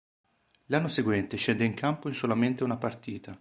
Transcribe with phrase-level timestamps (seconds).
[0.65, 3.29] L'anno seguente scende in campo in solamente una partita.